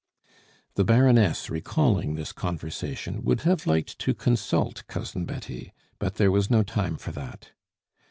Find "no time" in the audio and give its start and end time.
6.49-6.97